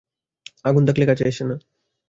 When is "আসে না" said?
1.27-1.55